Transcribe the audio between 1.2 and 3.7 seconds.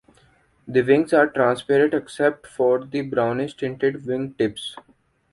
transparent except for the brownish